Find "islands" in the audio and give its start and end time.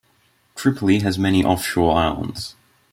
1.95-2.55